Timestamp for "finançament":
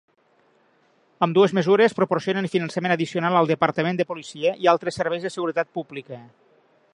2.53-2.95